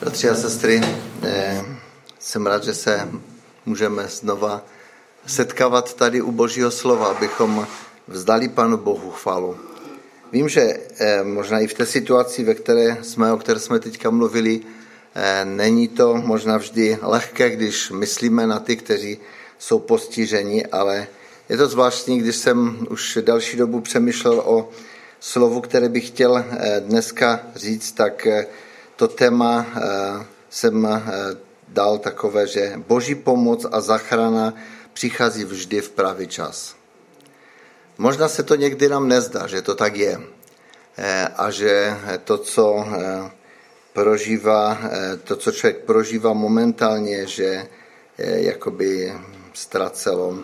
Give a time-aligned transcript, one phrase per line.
[0.00, 0.80] Bratři a sestry,
[1.22, 1.64] eh,
[2.18, 3.08] jsem rád, že se
[3.66, 4.64] můžeme znova
[5.26, 7.66] setkávat tady u Božího slova, abychom
[8.08, 9.56] vzdali Panu Bohu chválu.
[10.32, 14.10] Vím, že eh, možná i v té situaci, ve které jsme, o které jsme teďka
[14.10, 14.60] mluvili,
[15.14, 19.18] eh, není to možná vždy lehké, když myslíme na ty, kteří
[19.58, 21.06] jsou postiženi, ale
[21.48, 24.68] je to zvláštní, když jsem už další dobu přemýšlel o
[25.20, 26.44] slovu, které bych chtěl
[26.80, 28.26] dneska říct, tak
[28.96, 31.02] to téma eh, jsem eh,
[31.68, 34.54] dal takové, že boží pomoc a zachrana
[34.92, 36.76] přichází vždy v pravý čas.
[37.98, 40.20] Možná se to někdy nám nezdá, že to tak je.
[40.96, 42.86] Eh, a že to, co
[43.92, 44.78] prožívá,
[45.24, 47.68] to, co člověk prožívá momentálně, že
[48.18, 49.12] jakoby
[49.52, 50.36] ztracelo,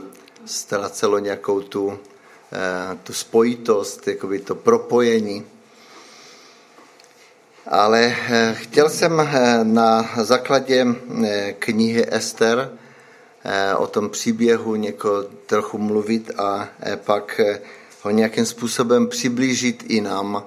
[0.44, 1.98] ztracelo nějakou tu,
[3.02, 5.44] tu spojitost, jakoby to propojení.
[7.66, 10.86] Ale eh, chtěl jsem eh, na základě
[11.24, 12.70] eh, knihy Ester
[13.76, 17.40] o tom příběhu něko trochu mluvit a pak
[18.02, 20.46] ho nějakým způsobem přiblížit i nám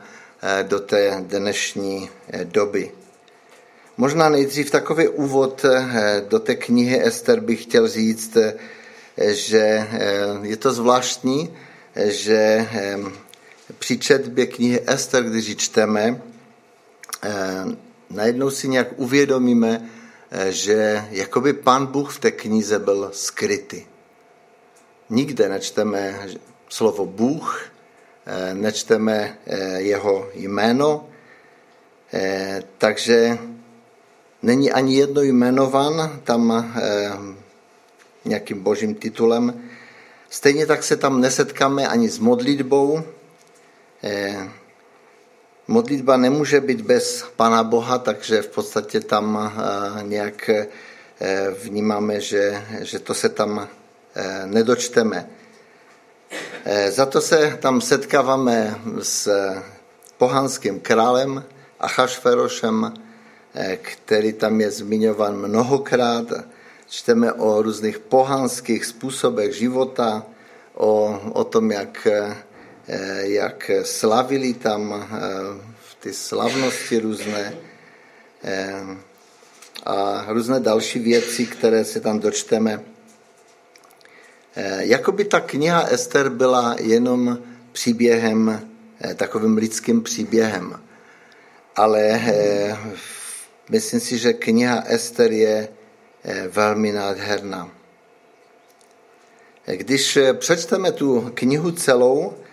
[0.63, 2.09] do té dnešní
[2.43, 2.91] doby.
[3.97, 5.65] Možná nejdřív takový úvod
[6.29, 8.37] do té knihy Ester bych chtěl říct,
[9.17, 9.87] že
[10.41, 11.53] je to zvláštní,
[11.95, 12.67] že
[13.79, 16.21] při četbě knihy Ester, když ji čteme,
[18.09, 19.89] najednou si nějak uvědomíme,
[20.31, 23.85] eh, že jakoby pan Bůh v té knize byl skrytý.
[25.09, 26.27] Nikde nečteme
[26.69, 27.71] slovo Bůh,
[28.25, 29.37] eh, nečteme
[29.77, 31.09] jeho jméno,
[32.77, 33.37] takže
[34.41, 36.73] není ani jedno jmenovan tam
[38.25, 39.69] nějakým božím titulem.
[40.29, 43.03] Stejně tak se tam nesetkáme ani s modlitbou,
[45.67, 50.67] Modlitba nemůže být bez Pana Boha, takže v podstatě tam eh, nějak eh,
[51.63, 53.67] vnímáme, že, že to se tam
[54.15, 55.29] eh, nedočteme.
[56.89, 59.29] Za to se tam setkáváme s
[60.17, 61.43] pohanským králem
[61.79, 62.93] Achašferošem,
[63.81, 66.25] který tam je zmiňovan mnohokrát.
[66.89, 70.25] Čteme o různých pohanských způsobech života,
[70.73, 72.07] o, o tom, jak
[73.21, 75.17] jak slavili tam eh,
[75.99, 77.53] ty slavnosti různé
[78.43, 78.83] eh,
[79.85, 82.81] a různé další věci, které se tam dočteme.
[84.77, 87.37] Jakoby ta kniha Ester byla jenom
[87.71, 88.69] příběhem,
[89.15, 90.81] takovým lidským příběhem.
[91.75, 92.21] Ale
[93.69, 95.67] myslím si, že kniha Ester je
[96.49, 97.71] velmi nádherná.
[99.65, 102.44] Když přečteme tu knihu celou, Eh,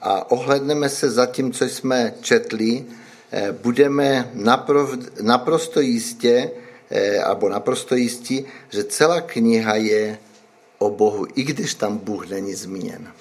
[0.00, 2.84] a ohledneme se za tím, co jsme četli,
[3.32, 4.30] eh, budeme
[5.20, 6.50] naprosto jistě,
[6.90, 10.18] eh, alebo naprosto jistí, že celá kniha je
[10.78, 13.12] o Bohu, i když tam Bůh není zmíněn.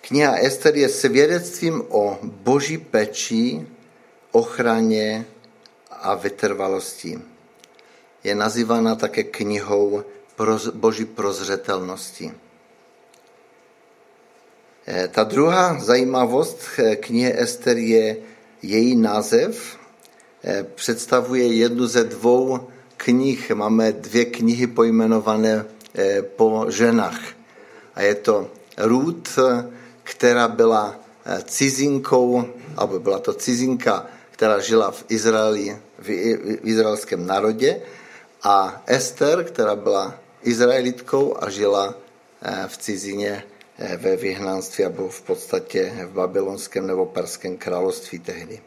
[0.00, 3.66] Kniha Ester je svědectvím o boží peči,
[4.32, 5.24] ochraně
[5.90, 7.18] a vytrvalosti.
[8.24, 10.04] Je nazývána také knihou
[10.74, 12.43] boží prozřetelnosti.
[14.86, 18.16] Eh, ta druhá zajímavost eh, knihy Ester je
[18.62, 19.76] její název.
[20.44, 23.50] Eh, představuje jednu ze dvou knih.
[23.50, 25.64] Máme dvě knihy pojmenované
[26.36, 27.20] po ženách.
[27.94, 29.38] A je to Ruth,
[30.02, 30.96] která byla
[31.44, 32.44] cizinkou,
[32.76, 36.10] alebo byla to cizinka, která žila v Izraeli, v
[36.66, 37.80] izraelském národě,
[38.42, 41.94] a Ester, která byla Izraelitkou a žila
[42.66, 43.44] v cizině
[43.78, 48.62] ve vyhnanství, nebo v podstatě v babylonském nebo perském království tehdy.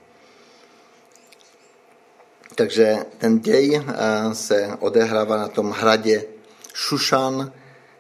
[2.55, 6.25] Takže ten děj eh, se odehrává na tom hradě
[6.73, 7.51] Šušan,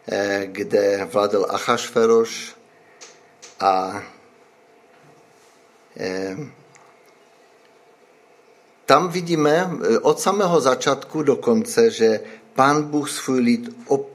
[0.07, 2.55] eh, kde vládl Achašferoš
[3.59, 4.03] a
[8.85, 9.69] tam vidíme
[10.01, 12.19] od samého začátku do konce, že
[12.53, 14.06] pán Bůh svůj lid Eh,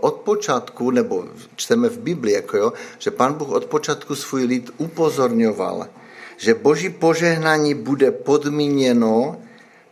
[0.00, 1.24] od počátku, nebo
[1.56, 5.88] čteme v Biblii, jako jo, že pan Bůh od počátku svůj lid upozorňoval,
[6.36, 9.36] že boží požehnání bude podmíněno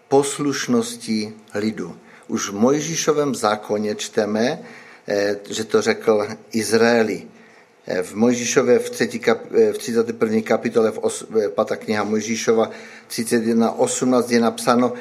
[0.09, 1.97] poslušností lidu.
[2.29, 4.59] Už v Mojžíšovém zákoně čteme,
[5.09, 7.23] eh, že to řekl Izraeli.
[7.87, 10.43] Eh, v Mojžíšově v, 3, kap, v 31.
[10.43, 12.71] kapitole v, os, v pata kniha Mojžíšova
[13.09, 14.93] 31.18 je napsáno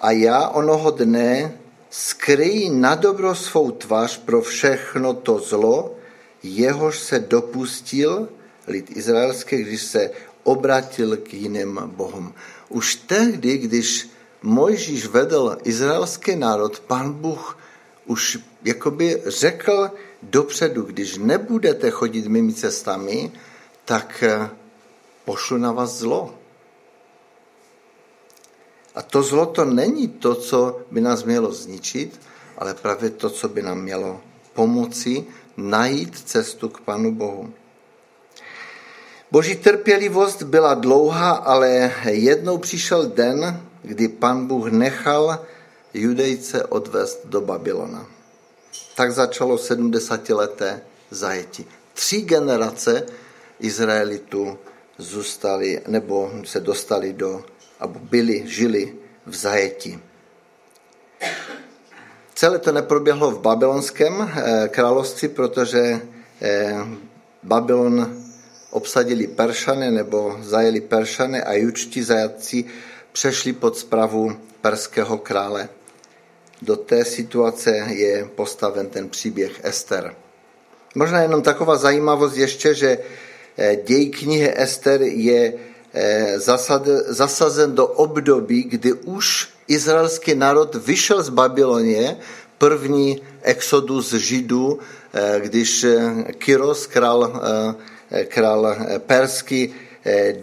[0.00, 1.61] a já onoho dne
[1.92, 5.94] skryjí na dobro svou tvář pro všechno to zlo,
[6.42, 8.28] jehož se dopustil
[8.66, 10.10] lid izraelský, když se
[10.42, 12.34] obratil k jiným bohům.
[12.68, 14.08] už tehdy, když
[14.42, 17.58] Mojžíš vedl izraelský národ, pan Bůh
[18.06, 19.90] už jakoby řekl
[20.22, 23.32] dopředu, když nebudete chodit mými cestami,
[23.84, 24.50] tak eh,
[25.24, 26.34] pošlu na vás zlo.
[28.94, 32.20] A to zlo to není to, co by nás mělo zničit,
[32.58, 34.20] ale právě to, co by nám mělo
[34.52, 35.24] pomoci
[35.56, 37.52] najít cestu k Panu Bohu.
[39.30, 45.38] Boží trpělivost byla dlouhá, ale jednou přišel den, kdy pan Bůh nechal
[45.94, 48.06] judejce odvést do Babylona.
[48.96, 50.80] Tak začalo 70 leté
[51.10, 51.66] zajetí.
[51.94, 53.06] Tři generace
[53.60, 54.58] Izraelitů
[54.98, 57.44] zůstali, nebo se dostali do,
[57.82, 58.94] aby byli, žili
[59.26, 59.98] v zajetí.
[62.34, 66.00] Celé to neproběhlo v babylonském eh, království, protože
[66.42, 66.74] eh,
[67.42, 68.22] Babylon
[68.70, 72.64] obsadili Peršany nebo zajeli Peršany a jučtí zajatci
[73.12, 75.68] přešli pod spravu perského krále.
[76.62, 80.14] Do té situace je postaven ten příběh Ester.
[80.94, 82.98] Možná jenom taková zajímavost ještě, že
[83.58, 85.52] eh, děj knihy Ester je
[87.06, 92.16] zasazen do období, kdy už izraelský národ vyšel z Babylonie,
[92.58, 94.78] první exodus Židů,
[95.12, 95.86] eh, když
[96.38, 97.40] Kyros, král,
[98.28, 99.74] král perský,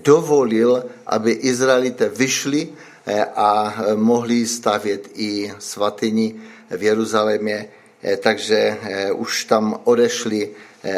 [0.03, 2.69] dovolil, aby Izraelité vyšli
[3.35, 6.35] a mohli stavět i svatyni
[6.71, 7.69] v Jeruzalémě,
[8.23, 8.77] takže
[9.13, 10.49] už tam odešli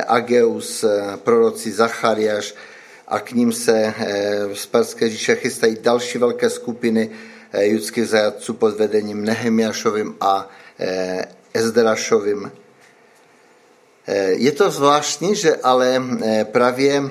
[0.07, 0.85] Ageus,
[1.23, 2.53] proroci Zachariáš
[3.11, 3.93] a k ním se
[4.53, 7.09] z Perské říše chystají další velké skupiny
[7.59, 10.49] judských zajatců pod vedením Nehemiašovým a
[11.53, 12.51] Ezdrašovým.
[14.27, 16.03] Je to zvláštní, že ale
[16.43, 17.03] právě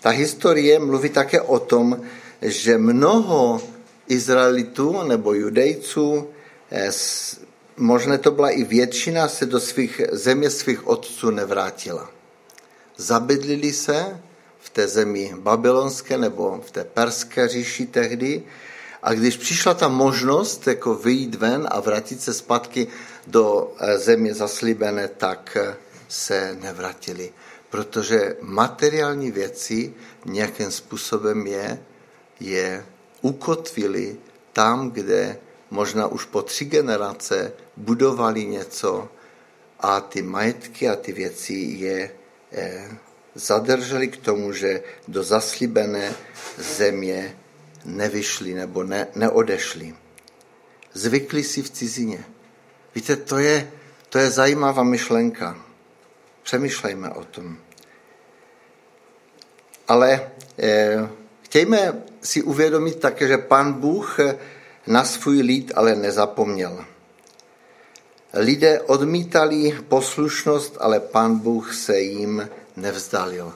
[0.00, 2.00] ta historie mluví také o tom,
[2.42, 3.62] že mnoho
[4.08, 6.28] Izraelitů nebo judejců,
[6.70, 6.90] eh,
[7.76, 12.10] možná to byla i většina, se do svých země svých otců nevrátila.
[13.02, 14.22] Zabydlili se
[14.58, 18.42] v té zemi babylonské nebo v té perské říši tehdy
[19.02, 22.86] a když přišla ta možnost jako vyjít ven a vrátit se zpátky
[23.26, 25.76] do eh, země zaslíbené, tak eh,
[26.08, 27.32] se nevrátili.
[27.70, 29.94] Protože materiální věci
[30.24, 31.82] nějakým způsobem je
[32.40, 32.86] je
[33.20, 34.16] ukotvili
[34.52, 35.38] tam, kde
[35.70, 39.08] možná už po tři generace budovali něco
[39.80, 42.21] a ty majetky a ty věci je
[43.34, 46.14] zadrželi k tomu, že do zaslíbené
[46.58, 47.36] země
[47.84, 49.94] nevyšli nebo ne, neodešli.
[50.92, 52.24] Zvykli si v cizině.
[52.94, 53.70] Víte, to je,
[54.08, 55.58] to je zajímavá myšlenka.
[56.42, 57.58] Přemýšlejme o tom.
[59.88, 61.08] Ale eh,
[61.42, 64.18] chtějme si uvědomit také, že pan Bůh
[64.86, 66.84] na svůj lid ale nezapomněl.
[68.34, 73.52] Lidé odmítali poslušnost, ale pan Bůh se jim nevzdalil.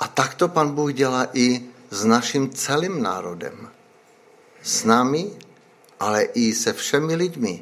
[0.00, 3.68] A tak to pan Bůh dělá i s naším celým národem.
[4.62, 5.30] S námi,
[6.00, 7.60] ale i se všemi lidmi.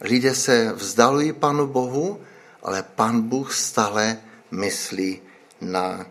[0.00, 2.20] Lidé se vzdalují panu Bohu,
[2.62, 4.18] ale pan Bůh stále
[4.50, 5.20] myslí
[5.60, 6.06] na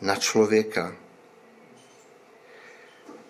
[0.00, 0.92] na člověka.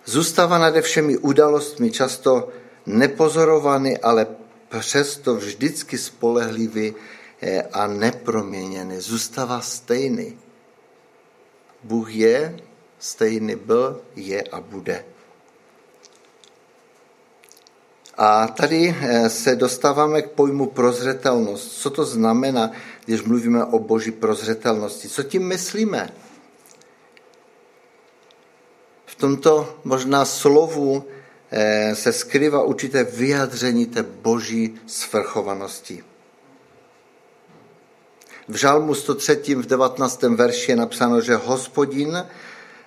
[0.05, 2.49] Zůstává nade všemi událostmi často
[2.87, 4.26] nepozorovaný, ale
[4.69, 6.95] přesto vždycky spolehlivý
[7.43, 9.00] eh, a neproměněný.
[9.00, 10.38] Zůstává stejný.
[11.83, 12.57] Bůh je,
[12.99, 15.05] stejný byl, je a bude.
[18.17, 21.73] A tady eh, se dostáváme k pojmu prozřetelnost.
[21.73, 22.71] Co to znamená,
[23.05, 25.09] když mluvíme o boží prozřetelnosti?
[25.09, 26.12] Co tím myslíme?
[29.14, 31.05] v tomto možná slovu
[31.94, 36.04] se skrývá určité vyjádření té boží svrchovanosti.
[38.49, 39.54] V žalmu 103.
[39.54, 40.23] v 19.
[40.23, 42.26] verši je napsáno, že hospodin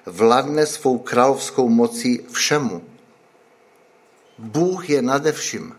[0.06, 2.84] vládne svou královskou mocí všemu.
[4.38, 5.76] Bůh je nade vším.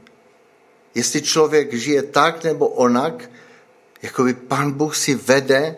[0.94, 3.30] Jestli člověk žije tak nebo onak,
[4.02, 5.76] jako by pan Bůh si vede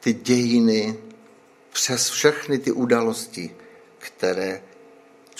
[0.00, 0.98] ty dějiny
[1.72, 3.56] přes všechny ty události,
[3.98, 4.62] které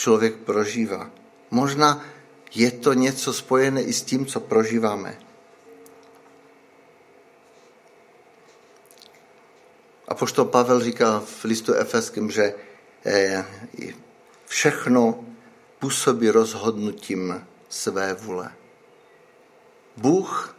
[0.01, 1.11] člověk prožívá.
[1.51, 2.05] Možná
[2.55, 5.19] je to něco spojené i s tím, co prožíváme.
[10.09, 12.55] A poštol Pavel říká v listu Efeském, že
[13.07, 13.45] eh,
[14.47, 15.25] všechno
[15.79, 18.53] působí rozhodnutím své vůle.
[19.97, 20.57] Bůh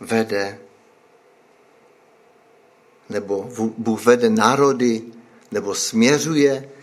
[0.00, 0.58] vede,
[3.08, 5.02] nebo Bůh vede národy
[5.50, 6.75] nebo směřuje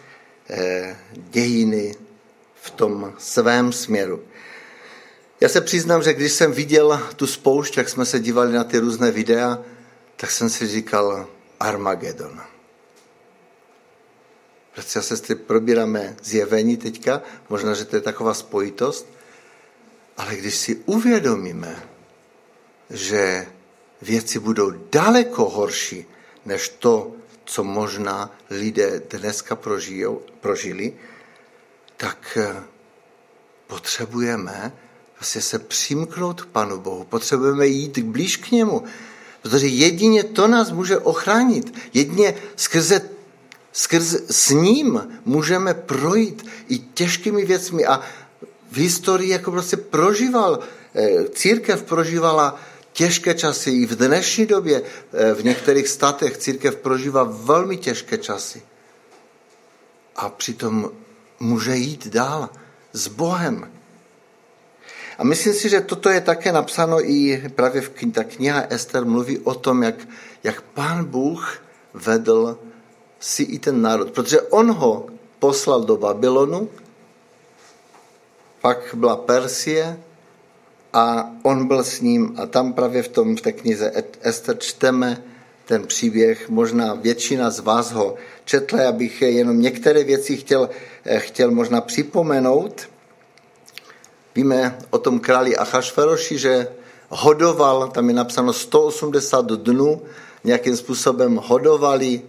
[1.13, 1.95] dějiny
[2.61, 4.23] v tom svém směru.
[5.41, 8.79] Já se přiznám, že když jsem viděl tu spoušť, jak jsme se dívali na ty
[8.79, 9.59] různé videa,
[10.15, 11.27] tak jsem si říkal
[11.59, 12.41] Armagedon.
[14.75, 19.07] Bratři a sestry, probíráme zjevení teďka, možná, že to je taková spojitost,
[20.17, 21.83] ale když si uvědomíme,
[22.89, 23.47] že
[24.01, 26.05] věci budou daleko horší,
[26.45, 27.11] než to,
[27.45, 30.93] co možná lidé dneska prožijou, prožili,
[31.97, 32.63] tak eh,
[33.67, 34.73] potřebujeme
[35.19, 37.03] vlastně se přimknout k Panu Bohu.
[37.03, 38.83] Potřebujeme jít blíž k němu,
[39.41, 41.73] protože jedině to nás může ochránit.
[41.93, 43.01] Jedině skrze,
[43.71, 48.01] skrze s ním můžeme projít i těžkými věcmi a
[48.71, 50.59] v historii jako prostě prožíval,
[50.95, 52.59] eh, církev prožívala
[52.93, 53.71] těžké časy.
[53.71, 58.61] I v dnešní době eh, v některých státech církev prožívá velmi těžké časy.
[60.15, 60.91] A přitom
[61.39, 62.49] může jít dál
[62.93, 63.71] s Bohem.
[65.17, 69.37] A myslím si, že toto je také napsáno i právě v ta kniha Ester mluví
[69.39, 69.95] o tom, jak,
[70.43, 71.61] jak pán Bůh
[71.93, 72.57] vedl
[73.19, 74.11] si i ten národ.
[74.11, 75.07] Protože on ho
[75.39, 76.69] poslal do Babylonu,
[78.61, 79.99] pak byla Persie
[80.93, 85.23] a on byl s ním a tam právě v, tom, v té knize Ester čteme
[85.65, 90.69] ten příběh, možná většina z vás ho četla, já bych jenom některé věci chtěl,
[91.05, 92.89] eh, chtěl možná připomenout.
[94.35, 96.67] Víme o tom králi Achašveroši, že
[97.09, 100.01] hodoval, tam je napsáno 180 dnů,
[100.43, 102.21] nějakým způsobem hodovali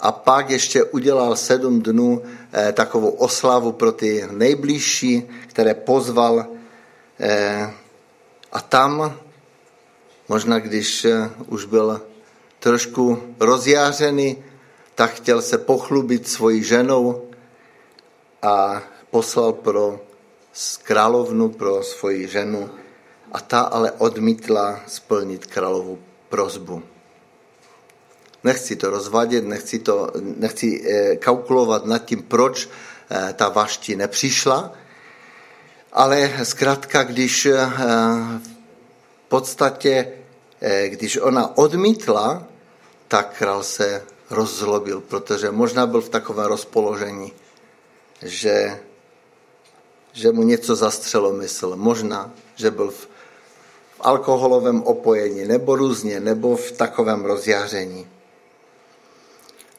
[0.00, 6.46] a pak ještě udělal sedm dnů eh, takovou oslavu pro ty nejbližší, které pozval
[7.20, 7.70] eh,
[8.54, 9.18] a tam,
[10.28, 12.00] možná když eh, už byl
[12.58, 14.44] trošku rozjářený,
[14.94, 17.30] tak chtěl se pochlubit svojí ženou
[18.42, 20.00] a poslal pro
[20.82, 22.70] královnu, pro svoji ženu
[23.32, 26.82] a ta ale odmítla splnit královu prozbu.
[28.44, 32.68] Nechci to rozvádět, nechci, to, nechci eh, kalkulovat nad tím, proč
[33.10, 34.72] eh, ta vašti nepřišla,
[35.94, 37.66] ale zkrátka, když eh,
[39.24, 40.12] v podstatě,
[40.60, 42.42] eh, když ona odmítla,
[43.08, 47.32] tak král se rozzlobil, protože možná byl v takovém rozpoložení,
[48.22, 48.80] že,
[50.12, 51.72] že mu něco zastřelo mysl.
[51.76, 53.00] Možná, že byl v,
[53.94, 58.06] v alkoholovém opojení, nebo různě, nebo v takovém rozjáření.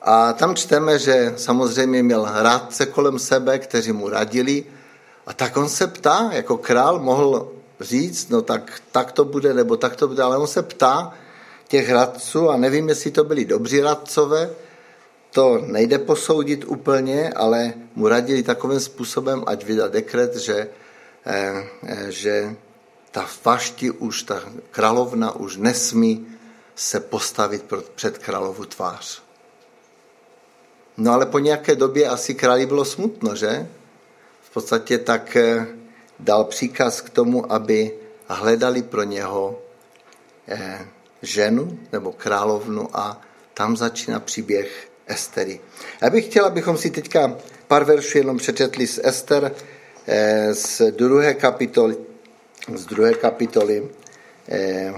[0.02, 4.66] A tam čteme, že samozřejmě měl rádce kolem sebe, kteří mu radili,
[5.26, 9.78] a tak on se ptá, jako král mohl říct, no tak, tak to bude, nebo
[9.78, 11.14] tak to bude, ale on se ptá
[11.68, 14.50] těch radců a nevím, jestli to byli dobří radcové,
[15.32, 20.70] to nejde posoudit úplně, ale mu radili takovým způsobem, ať vydá dekret, že,
[21.26, 22.56] eh, eh, že
[23.12, 26.28] ta vašti už, ta královna už nesmí
[26.76, 29.22] se postavit před královu tvář.
[30.98, 33.68] No ale po nějaké době asi králi bylo smutno, že?
[34.56, 35.68] Podstatě tak eh,
[36.20, 37.92] dal příkaz k tomu, aby
[38.28, 39.60] hledali pro něho
[40.48, 40.88] eh,
[41.22, 43.22] ženu nebo královnu a
[43.54, 45.60] tam začíná příběh Estery.
[46.02, 47.36] Já bych chtěl, abychom si teďka
[47.68, 49.52] pár veršů jenom přečetli z Ester
[50.08, 51.98] eh, z druhé kapitoly,
[52.76, 53.90] z druhé kapitoly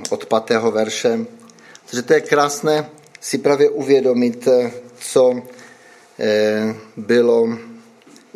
[0.10, 1.20] od pátého verše,
[1.86, 4.48] protože to je krásné si právě uvědomit,
[5.00, 5.42] co
[6.98, 7.48] bylo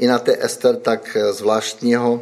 [0.01, 2.22] i na té Ester tak eh, zvláštního.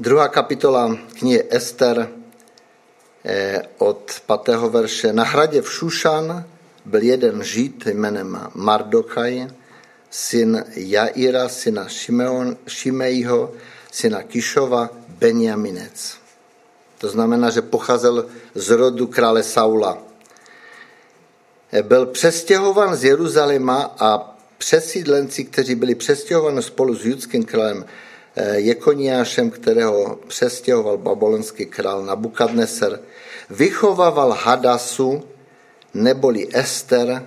[0.00, 2.08] Druhá kapitola knihy Ester
[3.24, 5.12] eh, od patého verše.
[5.12, 6.44] Na hradě v Šušan
[6.84, 9.48] byl jeden žít jménem Mardokaj,
[10.10, 13.52] syn Jaira, syna Šimeon, Šimejho,
[13.92, 16.16] syna Kišova, Benjaminec.
[16.98, 20.05] To znamená, že pocházel z rodu krále Saula
[21.82, 27.84] byl přestěhovan z Jeruzaléma a přesídlenci, kteří byli přestěhováni spolu s judským králem
[28.36, 33.00] eh, Jekoniášem, kterého přestěhoval babylonský král Nabukadneser,
[33.50, 35.22] vychovával Hadasu,
[35.94, 37.26] neboli Ester,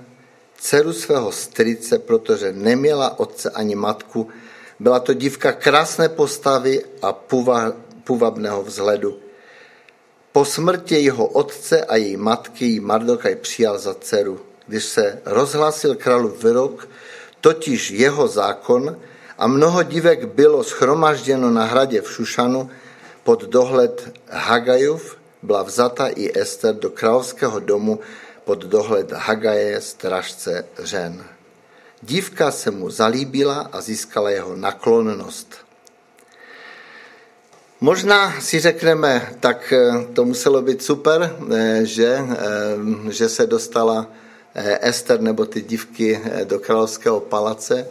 [0.57, 4.27] dceru svého strice, protože neměla otce ani matku.
[4.79, 7.13] Byla to dívka krásné postavy a
[8.03, 9.28] půvabného vzhledu.
[10.31, 14.39] Po smrti jeho otce a její matky ji Mardokaj přijal za dceru.
[14.67, 16.89] Když se rozhlásil králu vyrok,
[17.41, 18.97] totiž jeho zákon,
[19.37, 22.69] a mnoho divek bylo schromažděno na hradě v Šušanu
[23.23, 27.99] pod dohled Hagajův, byla vzata i Ester do královského domu
[28.45, 31.23] pod dohled Hagaje, stražce žen.
[32.01, 35.68] Dívka se mu zalíbila a získala jeho naklonnost.
[37.81, 44.07] Možná si řekneme, tak eh, to muselo být super, eh, že, eh, že se dostala
[44.81, 47.87] Ester nebo ty dívky do královského palace.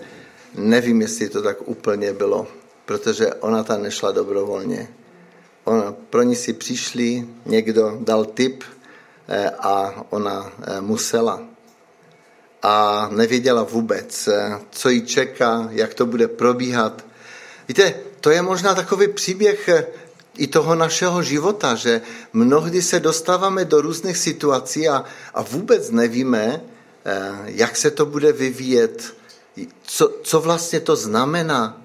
[0.54, 2.46] Nevím, jestli to tak úplně bylo,
[2.84, 4.88] protože ona tam nešla dobrovolně.
[5.64, 8.64] Ona, pro ní si přišli, někdo dal tip
[9.58, 11.42] a ona musela.
[12.62, 14.28] A nevěděla vůbec,
[14.70, 17.04] co jí čeká, jak to bude probíhat.
[17.68, 19.86] Víte, to je možná takový příběh eh,
[20.38, 22.00] i toho našeho života, že
[22.32, 26.60] mnohdy se dostáváme do různých situací a, a vůbec nevíme,
[27.04, 29.14] eh, jak se to bude vyvíjet,
[29.82, 31.82] co, co vlastně to znamená.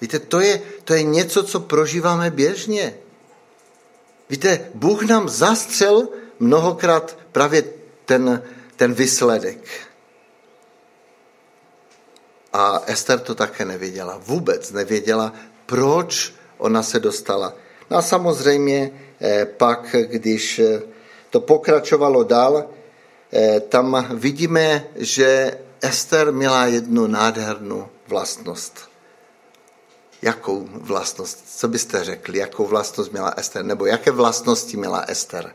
[0.00, 2.94] Víte, to je, to je něco, co prožíváme běžně.
[4.30, 7.64] Víte, Bůh nám zastřel mnohokrát právě
[8.04, 8.42] ten,
[8.76, 9.58] ten výsledek.
[12.52, 14.20] A Ester to také nevěděla.
[14.24, 15.32] Vůbec nevěděla,
[15.66, 17.54] proč ona se dostala.
[17.90, 18.90] No a samozřejmě
[19.20, 20.82] eh, pak, když eh,
[21.30, 22.70] to pokračovalo dál,
[23.32, 28.88] eh, tam vidíme, že Ester měla jednu nádhernou vlastnost.
[30.22, 31.58] Jakou vlastnost?
[31.58, 32.38] Co byste řekli?
[32.38, 33.64] Jakou vlastnost měla Ester?
[33.64, 35.54] Nebo jaké vlastnosti měla Ester?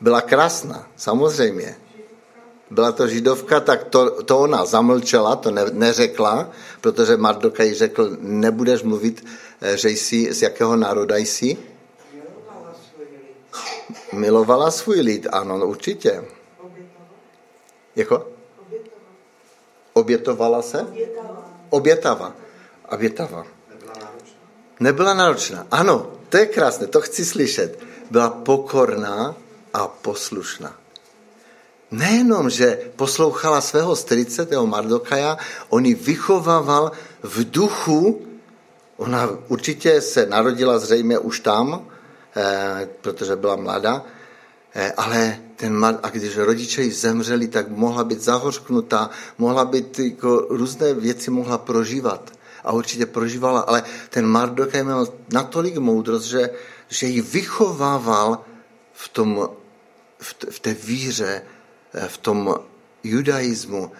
[0.00, 1.76] Byla krásná, samozřejmě
[2.74, 6.50] byla to židovka, tak to, to ona zamlčela, to ne, neřekla,
[6.80, 9.26] protože Mardokaj řekl, nebudeš mluvit,
[9.60, 11.56] eh, že jsi, z jakého národa jsi?
[12.12, 14.12] Milovala svůj lid.
[14.12, 16.24] Milovala svůj lid, ano, no, určitě.
[17.96, 18.28] Jako?
[19.92, 20.86] Obětovala se?
[21.70, 22.32] Obětava.
[22.90, 23.46] Obětava.
[24.80, 25.66] Nebyla náročná.
[25.70, 27.78] Ano, to je krásné, to chci slyšet.
[28.10, 29.34] Byla pokorná
[29.74, 30.83] a poslušná
[31.94, 38.26] nejenom, že poslouchala svého strýce, toho Mardokaja, on ji vychovával v duchu,
[38.96, 41.86] ona určitě se narodila zřejmě už tam,
[42.36, 44.04] eh, protože byla mladá,
[44.74, 50.46] eh, ale ten, a když rodiče jí zemřeli, tak mohla být zahořknutá, mohla být jako,
[50.50, 52.32] různé věci mohla prožívat.
[52.64, 56.50] A určitě prožívala, ale ten Mardokaj měl natolik moudrost, že,
[56.88, 58.40] že ji vychovával
[58.92, 59.48] v, tom,
[60.50, 61.42] v té víře,
[62.08, 62.54] v tom
[63.04, 63.92] judaismu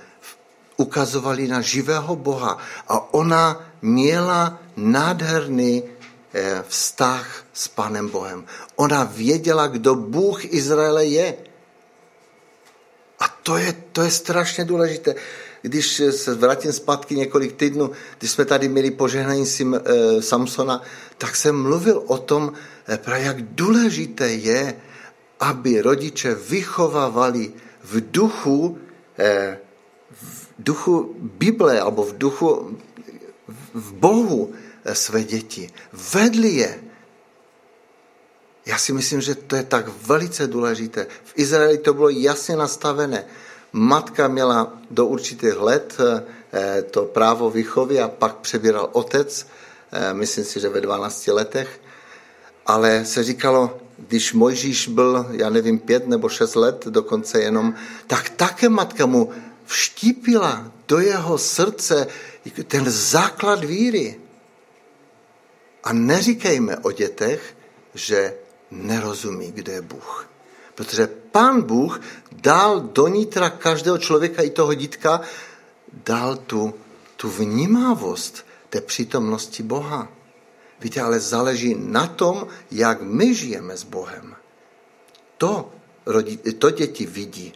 [0.76, 8.44] ukazovali na živého Boha a ona měla nádherný eh, vztah s Panem Bohem.
[8.76, 11.36] Ona věděla, kdo Bůh Izraele je.
[13.18, 15.14] A to je, to je strašně důležité.
[15.62, 19.80] Když se vrátím zpátky několik týdnů, když jsme tady měli požehnání Sim, e,
[20.22, 20.82] Samsona,
[21.18, 22.52] tak jsem mluvil o tom,
[22.88, 24.76] e, jak důležité je,
[25.40, 27.52] aby rodiče vychovávali
[27.84, 28.78] v duchu,
[29.18, 29.58] eh,
[30.10, 32.78] v duchu Bible, alebo v duchu
[33.74, 34.52] v Bohu
[34.84, 35.70] eh, své děti.
[36.14, 36.80] Vedli je.
[38.66, 41.06] Já si myslím, že to je tak velice důležité.
[41.24, 43.24] V Izraeli to bylo jasně nastavené.
[43.72, 49.46] Matka měla do určitých let eh, to právo výchovy a pak přebíral otec,
[50.12, 51.80] myslím si, že ve 12 letech.
[52.66, 57.74] Ale se říkalo, když Mojžíš byl, já nevím, pět nebo šest let dokonce jenom,
[58.06, 59.32] tak také matka mu
[59.64, 62.06] vštípila do jeho srdce
[62.68, 64.20] ten základ víry.
[65.84, 67.56] A neříkejme o dětech,
[67.94, 68.34] že
[68.70, 70.28] nerozumí, kde je Bůh.
[70.74, 72.00] Protože pán Bůh
[72.32, 75.20] dal do nitra každého člověka i toho dítka,
[75.92, 76.74] dal tu,
[77.16, 80.08] tu vnímavost té přítomnosti Boha.
[80.84, 84.36] Víte, ale záleží na tom, jak my žijeme s Bohem.
[85.38, 85.72] To,
[86.06, 87.52] rodi, to děti vidí.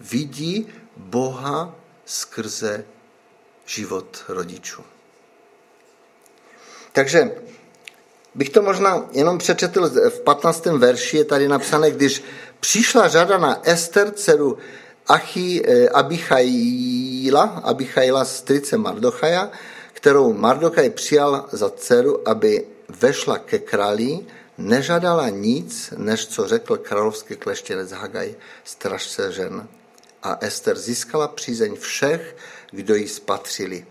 [0.00, 2.84] Vidí Boha skrze
[3.66, 4.82] život rodičů.
[6.92, 7.30] Takže
[8.34, 10.66] bych to možná jenom přečetl v 15.
[10.66, 12.22] verši, je tady napsané, když
[12.60, 14.58] přišla řada na Ester, dceru
[15.06, 19.50] Achy, eh, Abichaila, Abichaila strice Mardochaja,
[20.04, 24.18] kterou Mardokaj přijal za dceru, aby vešla ke králi,
[24.58, 29.68] nežadala nic, než co řekl královský kleštěnec Hagaj, stražce žen.
[30.22, 32.36] A Ester získala přízeň všech,
[32.70, 33.86] kdo jí spatřili.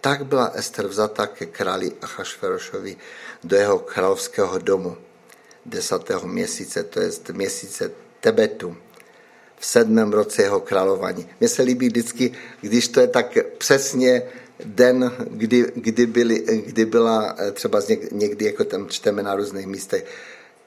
[0.00, 2.96] Tak byla Ester vzata ke králi Achašverošovi
[3.44, 4.96] do jeho královského domu
[5.66, 8.76] desátého měsíce, to je měsíce Tebetu,
[9.56, 11.28] v sedmém roce jeho králování.
[11.40, 14.22] Mně se líbí vždycky, když to je tak přesně
[14.64, 17.80] den, kdy, kdy, byli, kdy byla eh, třeba
[18.12, 20.06] někdy, jako tam čteme na různých místech.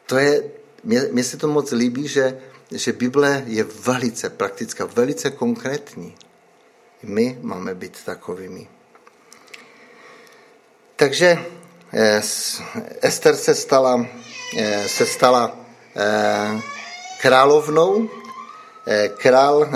[0.05, 0.43] To je
[0.83, 6.15] mně se to moc líbí, že, že Bible je velice praktická, velice konkrétní.
[7.03, 8.67] My máme být takovými.
[10.95, 11.37] Takže
[11.93, 12.21] eh,
[13.01, 14.07] Ester se stala,
[14.57, 15.59] eh, se stala
[17.21, 18.09] královnou.
[19.17, 19.69] Král,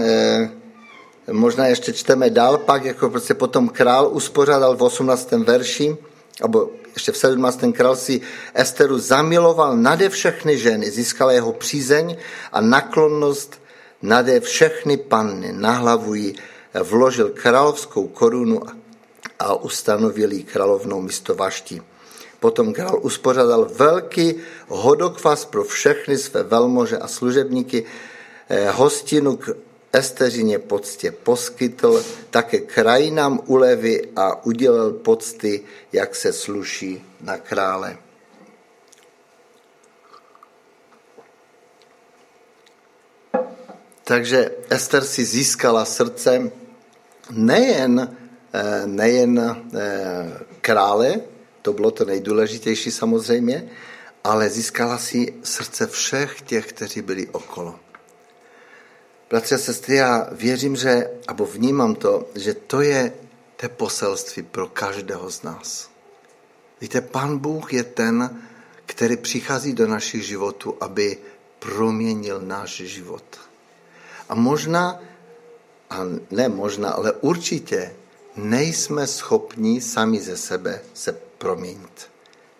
[1.31, 5.31] možná ještě čteme dál, pak jako prostě potom král uspořádal v 18.
[5.31, 5.97] verši,
[6.41, 7.59] nebo ještě v 17.
[7.73, 8.21] král si
[8.53, 12.17] Esteru zamiloval nade všechny ženy, získala jeho přízeň
[12.51, 13.61] a naklonnost
[14.01, 15.51] nade všechny panny.
[15.51, 16.35] Na hlavu jí
[16.83, 18.61] vložil královskou korunu
[19.39, 21.81] a ustanovil jí královnou místo Vaští.
[22.39, 24.35] Potom král uspořádal velký
[24.67, 27.85] hodokvas pro všechny své velmože a služebníky.
[28.49, 29.55] Eh, hostinu k
[29.93, 37.97] Esteřině poctě poskytl, také krajinám ulevy a udělal pocty, jak se sluší na krále.
[44.03, 46.51] Takže Ester si získala srdce
[47.31, 48.17] nejen,
[48.53, 51.21] eh, nejen eh, krále,
[51.61, 53.69] to bylo to nejdůležitější samozřejmě,
[54.23, 57.90] ale získala si srdce všech těch, kteří byli okolo.
[59.31, 63.13] Bratři a sestry, já věřím, že, abo vnímám to, že to je
[63.55, 65.89] to poselství pro každého z nás.
[66.81, 68.41] Víte, Pán Bůh je ten,
[68.85, 71.17] který přichází do našich životů, aby
[71.59, 73.23] proměnil náš život.
[74.29, 74.99] A možná,
[75.89, 75.99] a
[76.31, 77.95] ne možná, ale určitě
[78.35, 82.11] nejsme schopni sami ze sebe se proměnit.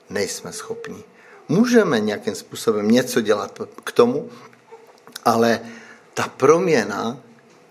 [0.10, 1.04] Nejsme schopni.
[1.50, 4.30] Můžeme nějakým způsobem něco dělat k tomu,
[5.26, 5.60] ale
[6.14, 7.18] ta proměna,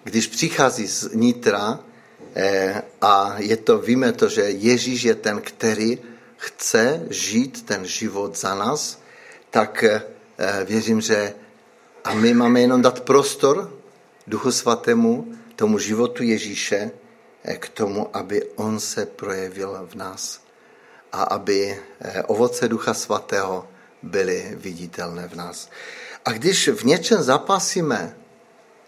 [0.04, 1.80] když přichází z nitra
[2.34, 5.98] eh, a je to, víme to, že Ježíš je ten, který
[6.36, 9.02] chce žít ten život za nás,
[9.50, 10.02] tak eh,
[10.64, 11.34] věřím, že
[12.04, 13.72] a my máme jenom dát prostor
[14.26, 16.90] Duchu Svatému, tomu životu Ježíše,
[17.44, 20.40] eh, k tomu, aby on se projevil v nás
[21.12, 21.78] a aby
[22.26, 23.68] ovoce Ducha Svatého
[24.02, 25.70] byly viditelné v nás.
[26.24, 28.16] A když v něčem zapasíme,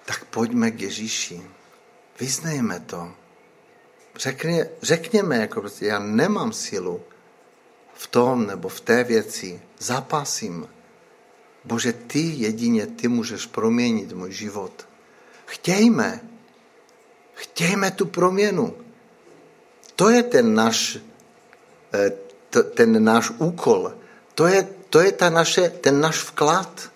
[0.04, 1.42] tak pojďme k Ježíši.
[2.20, 3.12] Vyznejme to.
[4.16, 7.00] Řekně, řekněme, jako prostě, já nemám sílu
[7.94, 9.60] v tom nebo v té věci.
[9.78, 10.68] Zapasím.
[11.64, 14.88] Bože, ty jedině, ty můžeš proměnit můj život.
[15.46, 16.20] Chtějme.
[17.34, 18.74] Chtějme tu proměnu.
[19.96, 20.98] To je ten náš,
[21.94, 22.12] eh,
[22.74, 23.94] ten náš úkol.
[24.34, 26.91] To je, to je ta naše, ten náš vklad.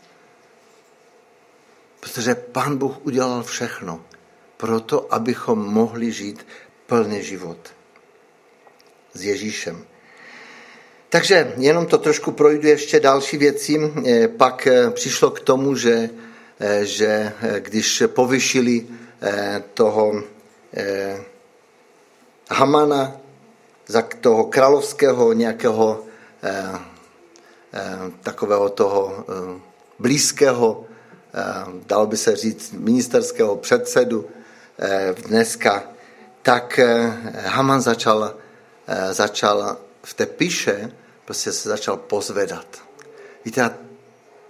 [2.07, 4.01] Protože Pán Bůh udělal všechno
[4.57, 6.47] proto, abychom mohli žít
[6.87, 7.59] plný život
[9.13, 9.85] s Ježíšem.
[11.09, 13.93] Takže jenom to trošku projdu ještě další věci.
[14.07, 16.11] Eh, pak eh, přišlo k tomu, že,
[16.61, 18.87] eh, že když povyšili
[19.75, 20.23] toho
[22.51, 23.17] Hamana
[23.87, 26.05] za toho královského nějakého
[28.23, 29.25] takového toho
[29.99, 30.87] blízkého
[31.87, 34.29] dalo by se říct, ministerského předsedu
[34.79, 35.85] eh, dneska,
[36.43, 37.13] tak eh,
[37.45, 38.35] Haman začal,
[39.11, 40.93] začal v té píše,
[41.25, 42.67] prostě se začal pozvedat.
[43.45, 43.71] Víte,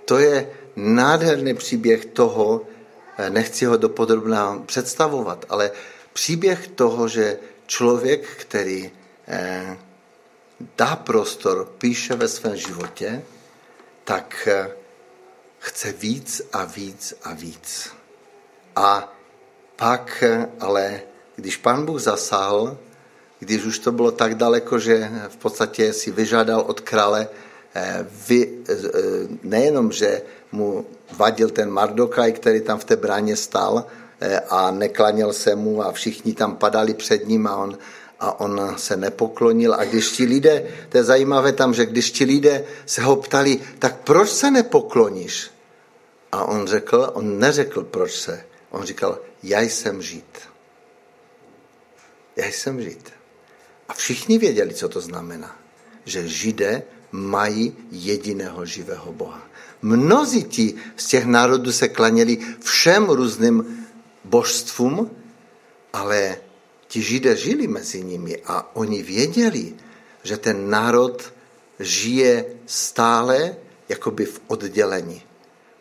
[0.04, 2.60] to je nádherný příběh toho,
[3.28, 5.70] nechci ho dopodrobná představovat, ale
[6.12, 8.90] příběh toho, že člověk, který
[10.78, 13.22] dá prostor, píše ve svém životě,
[14.04, 14.48] tak
[15.58, 17.90] chce víc a víc a víc.
[18.76, 19.12] A
[19.76, 20.24] pak
[20.60, 21.00] ale,
[21.36, 22.78] když pán Bůh zasáhl,
[23.38, 27.28] když už to bylo tak daleko, že v podstatě si vyžádal od krále
[27.74, 28.74] eh, vy, eh,
[29.42, 33.86] nejenom, že mu vadil ten Mardokaj, který tam v té bráně stál
[34.20, 37.78] eh, a neklaněl se mu a všichni tam padali před ním a on,
[38.20, 39.74] a on se nepoklonil.
[39.74, 43.60] A když ti lidé, to je zajímavé tam, že když ti lidé se ho ptali,
[43.78, 45.50] tak proč se nepokloníš?
[46.32, 48.44] A on řekl, on neřekl, proč se.
[48.70, 50.38] On říkal, já jsem žít.
[52.36, 53.12] Já jsem žít.
[53.88, 55.56] A všichni věděli, co to znamená.
[56.04, 59.42] Že židé mají jediného živého Boha.
[59.82, 63.86] Mnozí ti z těch národů se klaněli všem různým
[64.24, 65.10] božstvům,
[65.92, 66.36] ale
[66.88, 69.74] ti židé žili mezi nimi a oni věděli,
[70.22, 71.32] že ten národ
[71.80, 73.56] žije stále
[73.88, 75.22] jakoby v oddělení.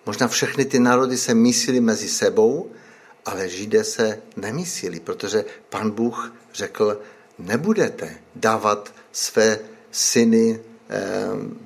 [0.05, 2.71] Možná všechny ty národy se myslili mezi sebou,
[3.25, 7.01] ale Židé se nemyslili, protože pan Bůh řekl,
[7.39, 9.59] nebudete dávat své
[9.91, 11.65] syny eh,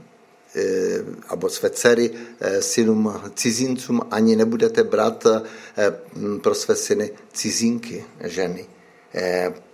[1.31, 2.11] nebo své dcery
[2.59, 5.27] synům cizincům, ani nebudete brát
[6.41, 8.67] pro své syny cizinky, ženy.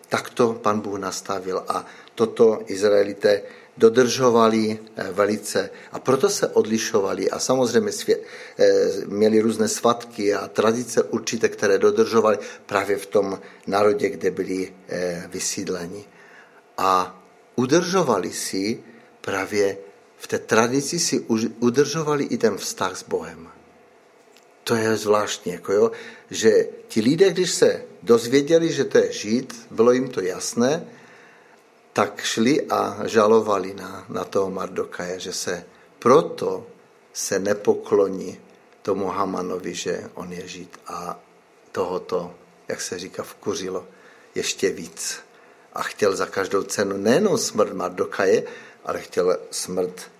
[0.09, 3.41] Tak to pan Bůh nastavil a toto Izraelité
[3.77, 8.17] dodržovali eh, velice a proto se odlišovali a samozřejmě svě,
[8.57, 14.73] eh, měli různé svatky a tradice určité, které dodržovali právě v tom národě, kde byli
[14.87, 16.05] eh, vysídleni.
[16.77, 17.23] A
[17.55, 18.83] udržovali si
[19.21, 19.77] právě
[20.17, 21.19] v té tradici si
[21.59, 23.47] udržovali i ten vztah s Bohem.
[24.63, 25.91] To je zvláštní, jako jo,
[26.29, 30.85] že ti lidé, když se dozvěděli, že to je žít, bylo jim to jasné,
[31.93, 35.65] tak šli a žalovali na, na toho Mardokaje, že se
[35.99, 36.67] proto
[37.13, 38.37] se nepokloní
[38.81, 41.19] tomu Hamanovi, že on je žid a
[41.71, 42.35] tohoto,
[42.67, 43.87] jak se říká, vkuřilo
[44.35, 45.19] ještě víc.
[45.73, 48.43] A chtěl za každou cenu nejenom smrt Mardokaje,
[48.85, 50.11] ale chtěl smrt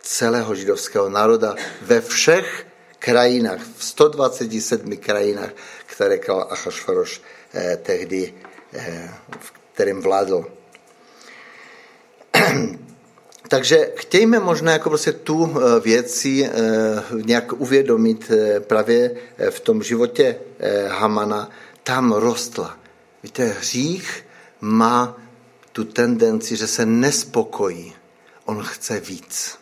[0.00, 2.66] celého židovského národa ve všech
[2.98, 5.50] krajinách, v 127 krajinách,
[5.94, 7.22] které král Achašvaroš
[7.54, 8.34] eh, tehdy,
[8.72, 10.46] eh, v kterým vládl.
[13.48, 16.50] Takže chtějme možná jako prostě tu eh, věci
[17.24, 19.10] nějak uvědomit právě
[19.50, 20.36] v tom životě
[20.88, 21.50] Hamana.
[21.82, 22.78] Tam rostla.
[23.22, 24.26] Víte, hřích
[24.60, 25.16] má
[25.72, 27.92] tu tendenci, že se nespokojí.
[28.44, 29.58] On chce víc.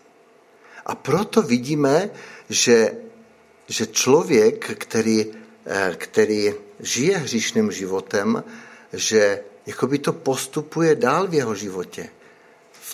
[0.87, 2.11] A proto vidíme,
[2.49, 2.93] že,
[3.69, 5.42] že člověk, který,
[5.97, 8.45] který žije hříšným životem,
[8.93, 12.09] že jakoby to postupuje dál v jeho životě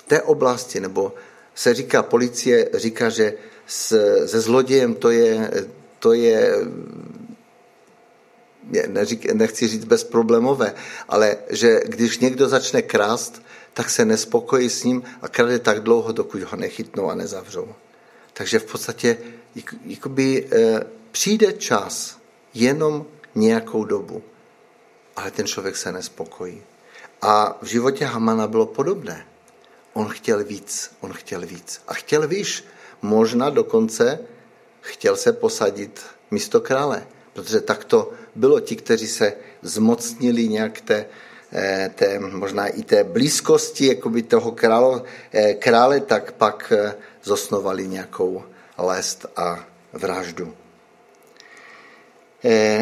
[0.09, 1.15] té oblasti, nebo
[1.55, 3.35] se říká, policie říká, že
[3.67, 5.51] se zlodějem to je,
[5.99, 6.55] to je
[8.87, 10.75] neřík, nechci říct bezproblémové,
[11.09, 13.43] ale že když někdo začne krást,
[13.75, 17.69] tak se nespokojí s ním a krade tak dlouho, dokud ho nechytnou a nezavřou.
[18.33, 19.19] Takže v podstatě
[19.85, 22.18] jakoby, e, přijde čas
[22.61, 24.23] jenom nějakou dobu,
[25.17, 26.63] ale ten člověk se nespokojí.
[27.23, 29.27] A v životě Hamana bylo podobné.
[29.93, 31.81] On chtěl víc, on chtěl víc.
[31.89, 32.65] A chtěl víš,
[33.03, 34.19] možná dokonce
[34.81, 41.07] chtěl se posadit místo krále, protože tak to bylo ti, kteří se zmocnili nějak té,
[41.53, 47.89] eh, té možná i té blízkosti jakoby toho králo, eh, krále, tak pak eh, zosnovali
[47.89, 48.43] nějakou
[48.79, 50.55] lest a vraždu.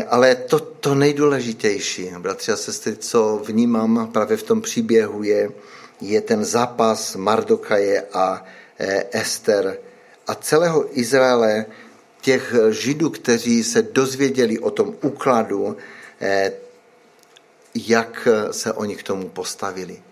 [0.09, 5.51] Ale to, to nejdůležitější, bratři a sestry, co vnímám právě v tom příběhu, je,
[6.01, 8.45] je ten zápas Mardokaje a
[8.79, 9.79] e, Ester
[10.27, 11.66] a celého Izraele,
[12.21, 15.77] těch židů, kteří se dozvěděli o tom úkladu,
[16.21, 16.53] e,
[17.75, 20.03] jak se oni k tomu postavili.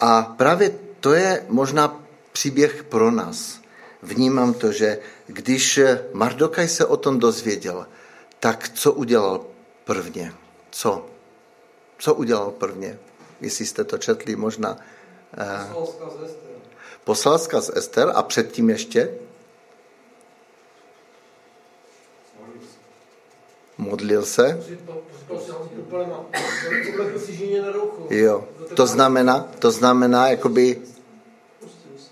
[0.00, 3.60] A právě to je možná příběh pro nás.
[4.02, 5.80] Vnímám to, že když
[6.12, 7.86] Mardokaj se o tom dozvěděl,
[8.42, 9.46] tak co udělal
[9.84, 10.34] prvně?
[10.70, 11.06] Co?
[11.98, 12.98] Co udělal prvně?
[13.40, 14.78] Jestli jste to četli možná
[17.04, 19.14] Poslal z Ester a předtím ještě?
[23.78, 24.64] Modlil se?
[28.10, 30.82] Jo, to znamená, to znamená, jakoby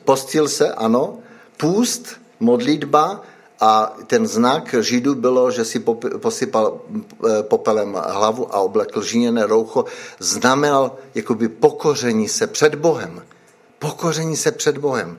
[0.04, 1.18] postil se, ano,
[1.56, 3.22] půst, modlitba
[3.60, 5.84] a ten znak Židů bylo, že si
[6.16, 9.84] posypal eh, popelem hlavu a oblekl žíněné roucho,
[10.18, 13.22] znamenal jakoby pokoření se před Bohem.
[13.78, 15.18] Pokoření se před Bohem.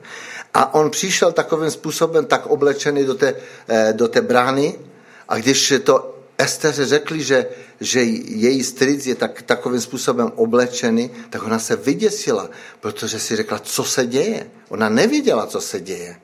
[0.54, 3.34] A on přišel takovým způsobem, tak oblečený do té,
[3.68, 4.74] eh, do té brány
[5.28, 7.46] a když to Esteře řekli, že,
[7.80, 12.50] že její stric je tak, takovým způsobem oblečený, tak ona se vyděsila,
[12.80, 14.50] protože si řekla, co se děje.
[14.68, 16.16] Ona nevěděla, co se děje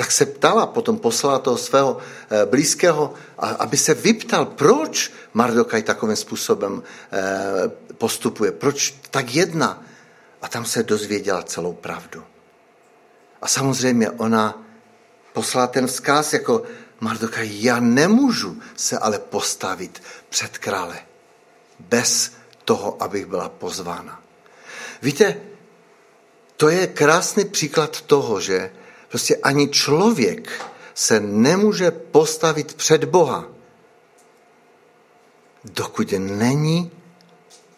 [0.00, 6.16] tak se ptala, potom poslala toho svého eh, blízkého, aby se vyptal, proč Mardokaj takovým
[6.16, 6.82] způsobem
[7.12, 7.68] eh,
[8.00, 9.82] postupuje, proč tak jedná.
[10.42, 12.24] A tam se dozvěděla celou pravdu.
[13.42, 14.64] A samozřejmě ona
[15.32, 16.62] poslala ten vzkaz jako
[17.00, 20.96] Mardokaj, já nemůžu se ale postavit před krále
[21.78, 22.32] bez
[22.64, 24.22] toho, abych byla pozvána.
[25.02, 25.36] Víte,
[26.56, 28.79] to je krásný příklad toho, že
[29.10, 30.48] Prostě ani člověk
[30.94, 33.46] se nemůže postavit před Boha,
[35.64, 36.90] dokud není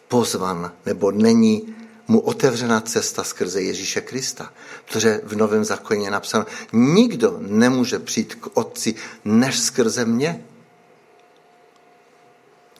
[0.08, 1.74] pozvan nebo není
[2.08, 4.52] mu otevřena cesta skrze Ježíše Krista.
[4.84, 10.44] Protože v Novém zákoně je napsáno, nikdo nemůže přijít k Otci než skrze mě.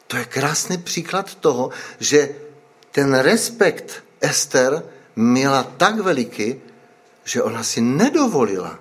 [0.06, 2.34] To je krásný příklad toho, že
[2.90, 4.82] ten respekt Ester
[5.16, 6.60] měla tak veliký,
[7.24, 8.78] že ona si nedovolila.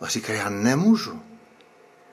[0.00, 1.22] A říká, já nemůžu.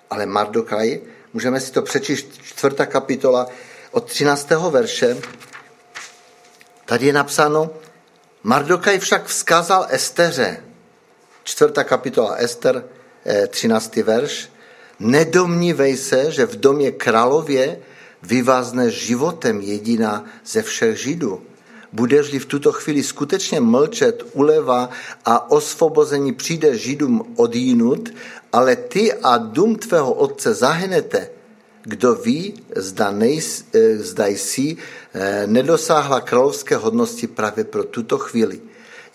[0.10, 1.02] Ale Mardokaj,
[1.34, 3.48] můžeme si to přečíst, čtvrtá kapitola
[3.92, 4.50] od 13.
[4.50, 5.18] verše,
[6.86, 7.70] tady je napsáno,
[8.44, 10.64] Mardokaj však vzkázal Esteře,
[11.44, 12.84] čtvrtá kapitola Ester,
[13.48, 13.98] 13.
[13.98, 14.50] Eh, verš,
[15.00, 17.80] nedomnívej se, že v domě králově
[18.24, 21.44] vyvázne životem jediná ze všech židů.
[21.98, 24.90] Budeš-li v tuto chvíli skutečně mlčet, uleva
[25.26, 28.14] a osvobození přijde židům odjinut,
[28.54, 31.30] ale ty a dům tvého otce zahynete,
[31.84, 38.62] kdo ví, zda, nejs, eh, zda jsi eh, nedosáhla královské hodnosti právě pro tuto chvíli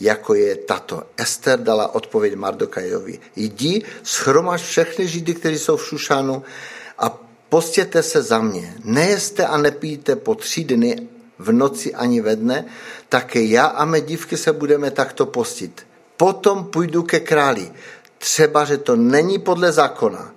[0.01, 1.03] jako je tato.
[1.17, 3.19] Ester dala odpověď Mardokajovi.
[3.37, 6.43] Jdi, schromaž všechny židy, kteří jsou v Šušanu
[6.99, 7.07] a
[7.49, 8.75] postěte se za mě.
[8.85, 12.65] Nejeste a nepijte po tři dny v noci ani ve dne,
[13.09, 15.87] také já a mé dívky se budeme takto postit.
[16.17, 17.73] Potom půjdu ke králi.
[18.19, 20.35] Třeba, že to není podle zákona.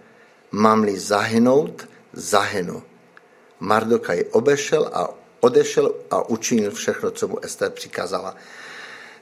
[0.51, 2.83] Mám-li zahynout, zahynu.
[3.59, 8.35] Mardokaj obešel a odešel a učinil všechno, co mu Ester přikázala.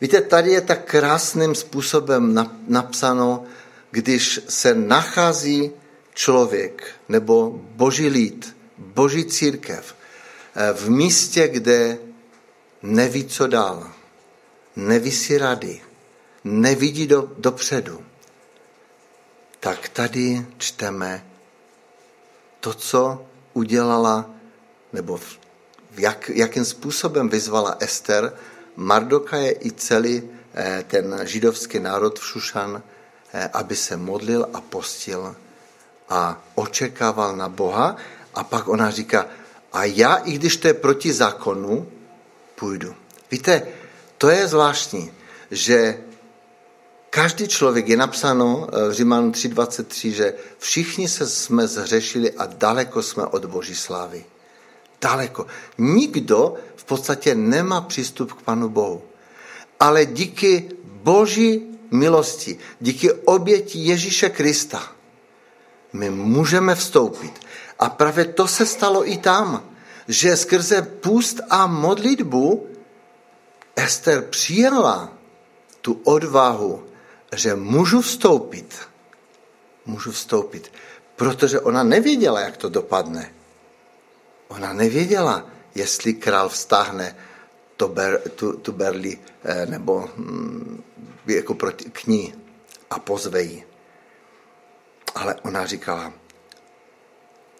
[0.01, 3.43] Víte, tady je tak krásným způsobem napsáno,
[3.91, 5.71] když se nachází
[6.13, 9.95] člověk nebo boží lid, boží církev
[10.73, 11.97] v místě, kde
[12.81, 13.91] neví, co dál,
[14.75, 15.81] neví si rady,
[16.43, 18.05] nevidí do, dopředu,
[19.59, 21.25] tak tady čteme
[22.59, 24.29] to, co udělala,
[24.93, 25.19] nebo
[25.97, 28.33] jak, jakým způsobem vyzvala Ester,
[28.75, 32.81] Mardokaje i celý eh, ten židovský národ v Šušan,
[33.33, 35.35] eh, aby se modlil a postil
[36.09, 37.95] a očekával na Boha.
[38.33, 39.25] A pak ona říká,
[39.73, 41.87] a já, i když to je proti zákonu,
[42.55, 42.95] půjdu.
[43.31, 43.67] Víte,
[44.17, 45.11] to je zvláštní,
[45.51, 45.97] že
[47.09, 53.03] každý člověk, je napsáno eh, v Římanu 3.23, že všichni se jsme zhřešili a daleko
[53.03, 54.25] jsme od Boží slávy.
[55.01, 55.45] Daleko.
[55.77, 59.01] Nikdo v podstatě nemá přístup k Panu Bohu.
[59.79, 64.91] Ale díky Boží milosti, díky oběti Ježíše Krista,
[65.93, 67.39] my můžeme vstoupit.
[67.79, 69.69] A právě to se stalo i tam,
[70.07, 72.67] že skrze půst a modlitbu
[73.75, 75.13] Ester přijela
[75.81, 76.83] tu odvahu,
[77.35, 78.79] že můžu vstoupit.
[79.85, 80.71] Můžu vstoupit,
[81.15, 83.33] protože ona nevěděla, jak to dopadne.
[84.47, 87.15] Ona nevěděla, jestli král vztáhne
[87.77, 90.83] to ber, tu, tu berli eh, nebo mm,
[91.27, 92.33] jako proti, k ní
[92.89, 93.67] a pozve ji.
[95.15, 96.13] Ale ona říkala,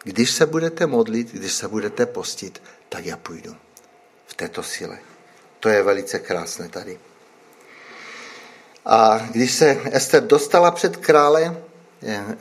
[0.04, 3.56] když se budete modlit, když se budete postit, tak já půjdu
[4.28, 4.98] v této síle.
[5.60, 7.00] To je velice krásné tady.
[8.86, 11.58] A když se Ester dostala před krále,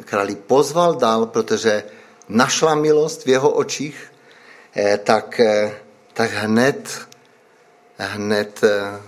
[0.04, 1.84] králi pozval dál, protože
[2.28, 4.12] našla milost v jeho očích,
[4.76, 5.72] Eh, tak, eh,
[6.12, 6.88] tak hned,
[7.98, 9.00] hned eh,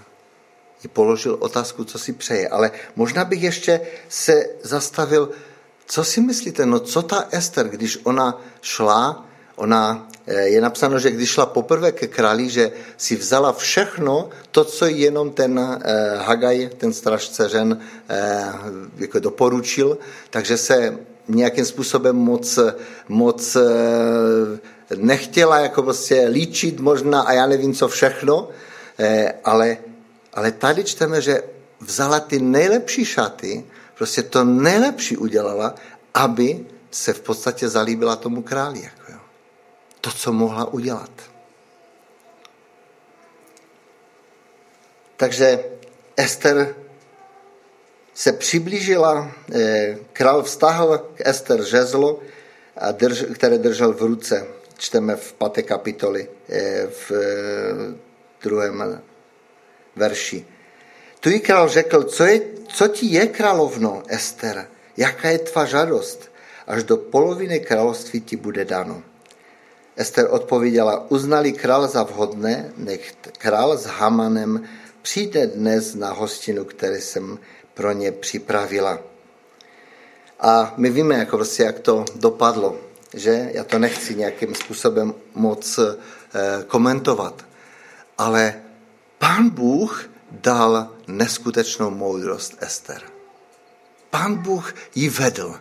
[0.83, 2.49] ji položil otázku, co si přeje.
[2.49, 5.31] Ale možná bych ještě se zastavil,
[5.87, 11.31] co si myslíte, no co ta Ester, když ona šla, ona, je napsáno, že když
[11.31, 16.93] šla poprvé ke králi, že si vzala všechno, to, co jenom ten eh, Hagaj, ten
[16.93, 18.53] stražce žen, eh,
[18.97, 19.99] jako doporučil,
[20.31, 22.59] takže se nějakým způsobem moc,
[23.09, 23.65] moc eh,
[24.97, 28.49] nechtěla jako prostě líčit možná a já nevím co všechno,
[28.99, 29.77] eh, ale,
[30.35, 31.43] ale tady čteme, že
[31.81, 35.75] vzala ty nejlepší šaty, prostě to nejlepší udělala,
[36.15, 38.83] aby se v podstatě zalíbila tomu králi.
[38.83, 39.19] Jako jo.
[40.01, 41.11] To, co mohla udělat.
[45.17, 45.65] Takže
[46.17, 46.75] Ester
[48.15, 52.21] se přiblížila, eh, král vztahl k Ester žezlo,
[53.35, 54.47] které držel v ruce
[54.79, 57.95] čteme v páté kapitoli eh, v eh,
[58.43, 59.03] druhém
[59.97, 60.47] verši.
[61.21, 62.41] Tu jí král řekl, co, je,
[62.75, 64.67] co ti je královno, Ester,
[64.97, 66.31] jaká je tvá žádost,
[66.67, 69.03] až do poloviny království ti bude dáno.
[69.97, 74.65] Ester odpověděla, uznali král za vhodné, nech král s Hamanem
[75.03, 77.39] přijde dnes na hostinu, který jsem
[77.75, 78.99] pro ně připravila.
[80.41, 82.77] A my víme, jako prostě, jak to dopadlo
[83.15, 85.97] že já to nechci nějakým způsobem moc eh,
[86.67, 87.45] komentovat,
[88.19, 88.55] ale
[89.19, 90.11] pán Bůh
[90.43, 93.03] dal neskutečnou moudrost Ester.
[94.11, 95.61] Pán Bůh ji vedl.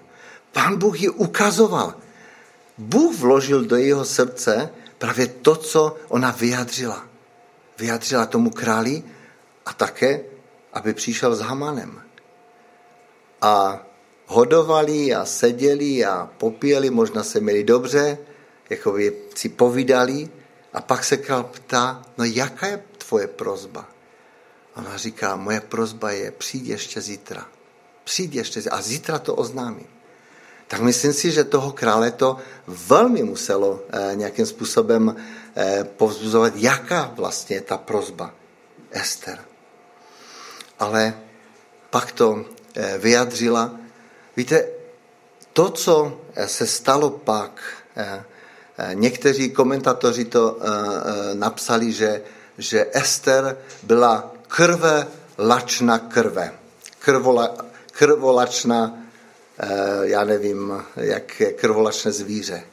[0.51, 1.95] Pán Bůh ji ukazoval.
[2.77, 7.07] Bůh vložil do jeho srdce právě to, co ona vyjadřila.
[7.77, 9.03] Vyjadřila tomu králi
[9.65, 10.21] a také,
[10.73, 12.01] aby přišel s Hamanem.
[13.43, 13.83] a
[14.25, 18.17] hodovali a seděli a popíjeli, možná se měli dobře,
[18.69, 20.29] jako by si povídali
[20.73, 23.89] a pak se král ptá, no jaká je tvoje prozba?
[24.75, 27.45] Ona říká, moje prozba je, přijď ještě zítra.
[28.03, 28.77] Přijď ještě zítra.
[28.77, 29.87] A zítra to oznámím.
[30.67, 35.15] Tak myslím si, že toho krále to velmi muselo eh, nějakým způsobem
[35.55, 38.33] eh, povzbuzovat, jaká vlastně je ta prozba
[38.91, 39.39] Ester.
[40.79, 41.13] Ale
[41.89, 42.45] pak to
[42.75, 43.75] eh, vyjadřila.
[44.37, 44.65] Víte,
[45.53, 47.61] to, co se stalo pak,
[48.93, 50.57] někteří komentatoři to
[51.33, 52.21] napsali, že,
[52.57, 56.53] že Ester byla krve lačna krve.
[56.99, 57.57] Krvola,
[57.91, 58.93] krvolačná,
[59.57, 59.67] eh,
[60.01, 62.63] já nevím, jak je krvolačné zvíře.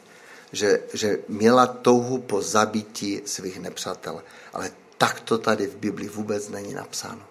[0.53, 4.23] Že, že měla touhu po zabití svých nepřátel.
[4.53, 7.23] Ale tak to tady v Biblii vůbec není napsáno.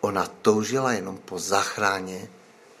[0.00, 2.28] Ona toužila jenom po zachráně,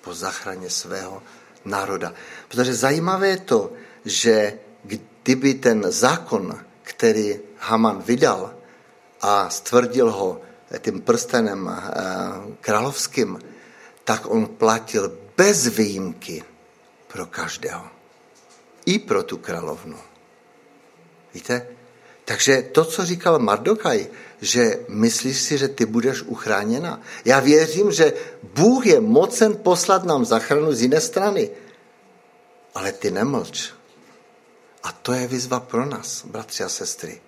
[0.00, 1.22] po zachráně svého
[1.64, 2.14] národa.
[2.48, 3.72] Protože zajímavé je to,
[4.04, 8.54] že kdyby ten zákon, který Haman vydal
[9.20, 10.40] a stvrdil ho
[10.78, 11.92] tím prstenem eh,
[12.60, 13.38] královským,
[14.04, 16.44] tak on platil bez výjimky
[17.12, 17.86] pro každého.
[18.86, 19.98] I pro tu královnu.
[21.34, 21.66] Víte?
[22.24, 24.06] Takže to, co říkal Mardokaj,
[24.40, 27.00] že myslíš si, že ty budeš uchráněna.
[27.24, 28.12] Já věřím, že
[28.42, 31.50] Bůh je mocen poslat nám zachranu z jiné strany.
[32.74, 33.70] Ale ty nemlč.
[34.82, 37.20] A to je výzva pro nás, bratři a sestry.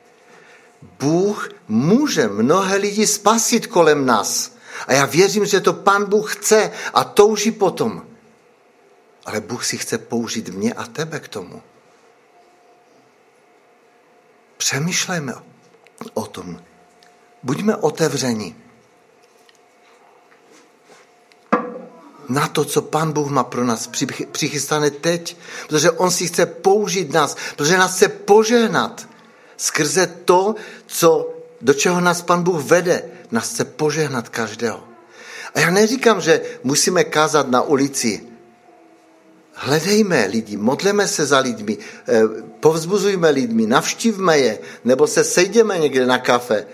[0.98, 4.56] Bůh může mnohé lidi spasit kolem nás.
[4.86, 8.06] A já věřím, že to pan Bůh chce a touží potom.
[9.26, 11.62] Ale Bůh si chce použít mě a tebe k tomu.
[14.56, 15.34] Přemýšlejme
[16.14, 16.60] o tom.
[17.42, 18.56] Buďme otevřeni
[22.28, 23.90] na to, co Pan Bůh má pro nás
[24.32, 25.36] přichystané teď,
[25.68, 29.08] protože On si chce použít nás, protože nás chce požehnat
[29.56, 30.54] skrze to,
[30.86, 33.02] co, do čeho nás Pan Bůh vede.
[33.30, 34.84] Nás chce požehnat každého.
[35.54, 38.26] A já neříkám, že musíme kázat na ulici,
[39.54, 42.22] hledejme lidi, modleme se za lidmi, eh,
[42.60, 46.66] povzbuzujme lidmi, navštívme je, nebo se sejdeme někde na kafe,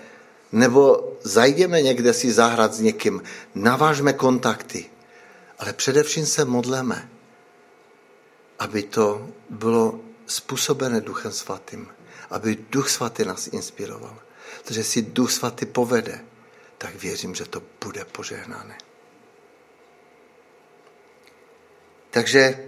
[0.52, 3.22] nebo zajdeme někde si zahrát s někým,
[3.54, 4.86] navážme kontakty.
[5.58, 7.08] Ale především se modleme,
[8.58, 11.88] aby to bylo způsobené Duchem Svatým,
[12.30, 14.16] aby Duch Svatý nás inspiroval.
[14.64, 16.24] Takže si Duch Svatý povede,
[16.78, 18.78] tak věřím, že to bude požehnané.
[22.10, 22.66] Takže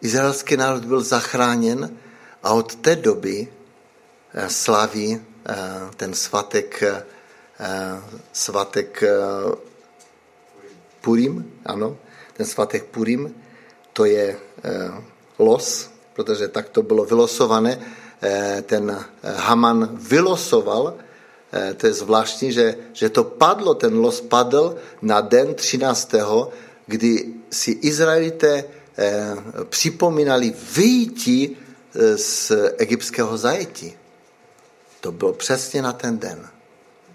[0.00, 1.98] izraelský národ byl zachráněn
[2.42, 3.48] a od té doby
[4.34, 5.54] eh, slaví eh,
[5.96, 7.04] ten svatek, eh,
[8.32, 9.02] svatek
[11.00, 11.98] Purim, ano,
[12.32, 13.34] ten svatek Purim,
[13.92, 14.36] to je
[15.38, 17.78] los, protože tak to bylo vylosované.
[18.62, 20.94] Ten Haman vylosoval,
[21.76, 26.14] to je zvláštní, že, že to padlo, ten los padl na den 13.
[26.86, 28.64] kdy si Izraelité
[28.98, 33.96] Eh, připomínali vyjítí eh, z egyptského zajetí.
[35.00, 36.48] To bylo přesně na ten den.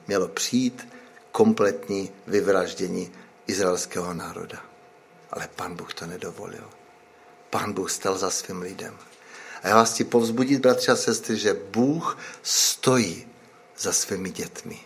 [0.08, 0.88] Mělo přijít
[1.32, 3.12] kompletní vyvraždění
[3.48, 4.62] izraelského národa.
[5.32, 6.70] Ale pan Bůh to nedovolil.
[7.50, 8.98] Pan Bůh stal za svým lidem.
[9.64, 13.28] A já vás chci povzbudit, bratři a sestry, že Bůh stojí
[13.78, 14.80] za svými dětmi.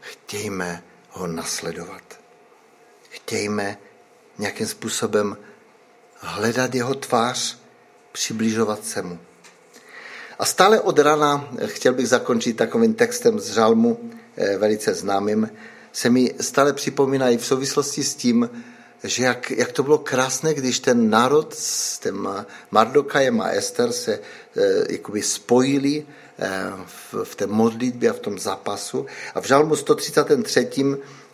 [0.00, 2.02] Chtějme ho nasledovat.
[3.08, 3.78] Chtějme
[4.38, 5.36] nějakým způsobem
[6.16, 7.58] hledat jeho tvář,
[8.12, 9.18] přibližovat se mu.
[10.38, 15.50] A stále od rana, chtěl bych zakončit takovým textem z žalmu, eh, velice známým,
[15.92, 18.50] se mi stále připomínají v souvislosti s tím,
[19.04, 22.28] že jak, jak to bylo krásné, když ten národ s tím
[22.70, 24.20] Mardokajem a Ester se
[24.56, 26.06] eh, jakoby spojili
[26.38, 26.48] eh,
[26.86, 29.06] v, v té modlitbě a v tom zápasu.
[29.34, 30.68] A v žalmu 133.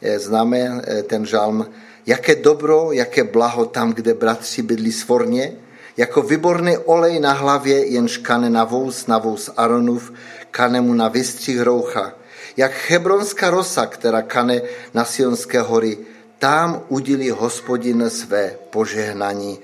[0.03, 1.67] Eh, známe eh, ten žalm
[2.07, 5.53] jaké dobro, jaké blaho tam, kde bratři bydlí svorně,
[5.97, 10.13] jako vyborný olej na hlavě, jenž kane na vous, na vous Aronův,
[10.51, 12.13] kane mu na vystřih roucha,
[12.57, 14.63] jak hebronská rosa, která kane
[14.95, 15.99] na Sionské hory,
[16.39, 19.59] tam udělí hospodin své požehnání,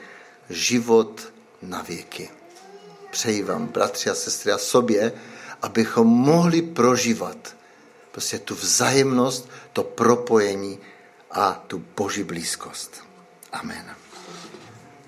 [0.51, 2.31] život na věky.
[3.11, 5.12] Přeji vám, bratři a sestry, a sobě,
[5.62, 7.57] abychom mohli prožívat
[8.12, 10.79] prostě tu vzájemnost, to propojení
[11.31, 13.05] a tu boží blízkost.
[13.53, 14.01] Amen.